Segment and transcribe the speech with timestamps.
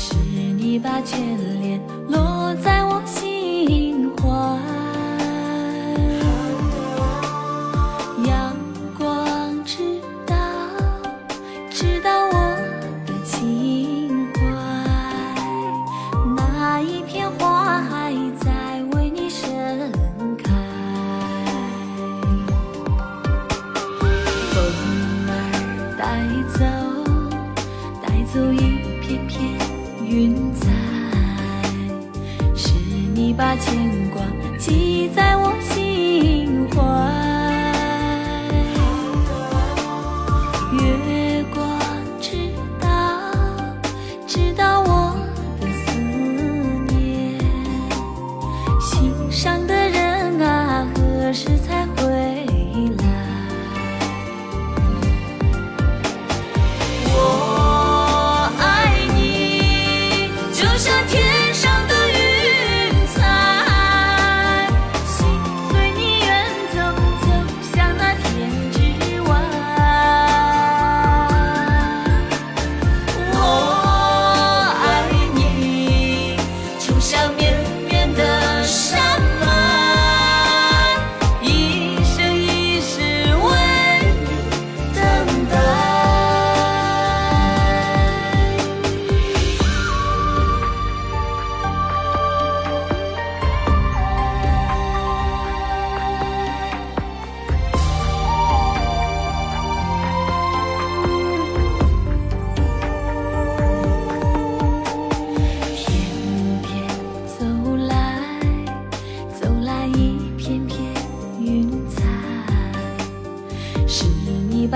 [0.00, 1.16] 是你把眷
[1.60, 4.28] 恋落在我心怀。
[8.24, 8.56] 阳
[8.96, 10.36] 光知道
[11.68, 12.32] 知道我
[13.04, 14.40] 的情怀
[16.36, 19.50] 那一片花海在为你盛
[20.44, 20.54] 开。
[24.52, 24.62] 风
[25.26, 25.32] 儿
[25.98, 26.22] 带
[26.56, 26.60] 走
[28.00, 28.67] 带走一
[30.10, 30.70] 云彩
[32.56, 32.72] 是
[33.14, 33.76] 你把牵
[34.10, 34.22] 挂
[34.58, 36.80] 寄在我心怀。
[40.72, 41.78] 月光
[42.18, 42.38] 知
[42.80, 43.20] 道
[44.26, 45.14] 知道我
[45.60, 46.00] 的思
[46.88, 47.38] 念
[48.80, 49.66] 心上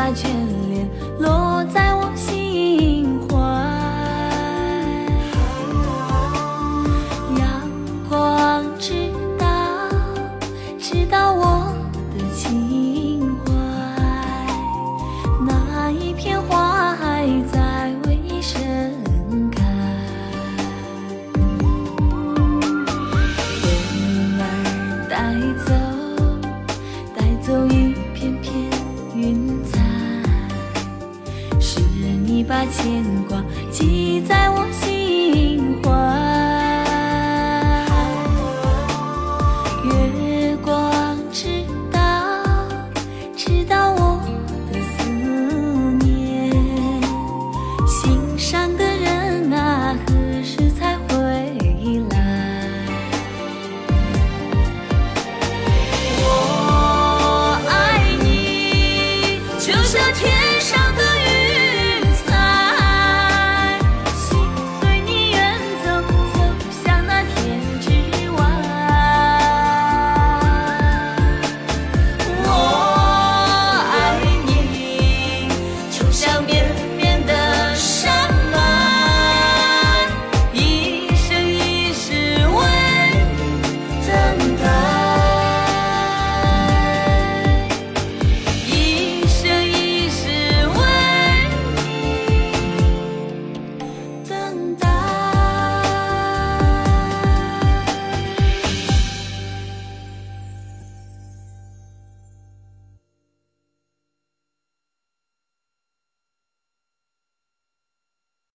[0.00, 0.49] Trên
[32.70, 33.39] 牵挂。